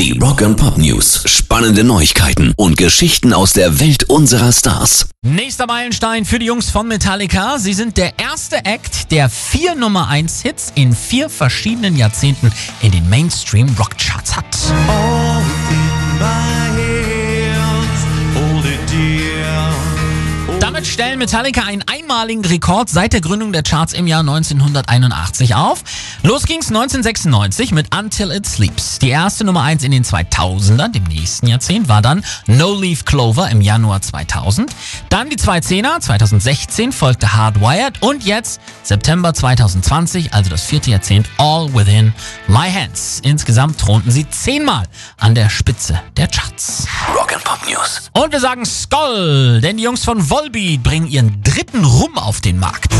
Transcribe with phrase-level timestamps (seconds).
[0.00, 1.24] Die Rock and Pop News.
[1.26, 5.10] Spannende Neuigkeiten und Geschichten aus der Welt unserer Stars.
[5.20, 7.58] Nächster Meilenstein für die Jungs von Metallica.
[7.58, 12.50] Sie sind der erste Act, der vier Nummer 1 Hits in vier verschiedenen Jahrzehnten
[12.80, 14.46] in den Mainstream Rock Charts hat.
[14.88, 15.09] All
[21.00, 25.82] stellen Metallica einen einmaligen Rekord seit der Gründung der Charts im Jahr 1981 auf.
[26.22, 28.98] Los ging's 1996 mit Until It Sleeps.
[28.98, 33.48] Die erste Nummer 1 in den 2000ern, dem nächsten Jahrzehnt, war dann No Leaf Clover
[33.48, 34.70] im Januar 2000.
[35.08, 41.72] Dann die 2010er, 2016 folgte Hardwired und jetzt September 2020, also das vierte Jahrzehnt, All
[41.72, 42.12] Within
[42.46, 43.20] My Hands.
[43.22, 44.84] Insgesamt thronten sie zehnmal
[45.16, 46.49] an der Spitze der Charts.
[47.70, 48.10] News.
[48.12, 52.58] Und wir sagen Skoll, denn die Jungs von Volbeat bringen ihren dritten Rum auf den
[52.58, 52.92] Markt.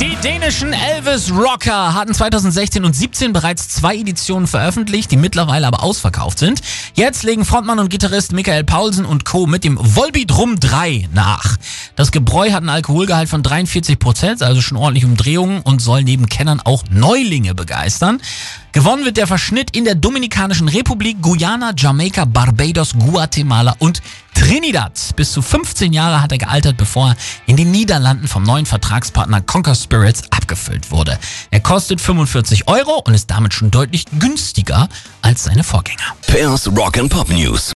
[0.00, 5.82] Die dänischen Elvis Rocker hatten 2016 und 17 bereits zwei Editionen veröffentlicht, die mittlerweile aber
[5.82, 6.60] ausverkauft sind.
[6.94, 9.46] Jetzt legen Frontmann und Gitarrist Michael Paulsen und Co.
[9.46, 11.56] mit dem Volbeat Rum 3 nach.
[11.98, 16.28] Das Gebräu hat einen Alkoholgehalt von 43 Prozent, also schon ordentlich Umdrehungen und soll neben
[16.28, 18.22] Kennern auch Neulinge begeistern.
[18.70, 24.00] Gewonnen wird der Verschnitt in der Dominikanischen Republik, Guyana, Jamaika, Barbados, Guatemala und
[24.32, 24.92] Trinidad.
[25.16, 29.40] Bis zu 15 Jahre hat er gealtert, bevor er in den Niederlanden vom neuen Vertragspartner
[29.40, 31.18] Conquer Spirits abgefüllt wurde.
[31.50, 34.88] Er kostet 45 Euro und ist damit schon deutlich günstiger
[35.20, 36.14] als seine Vorgänger.
[36.28, 37.72] Pairs Rock and Pop News.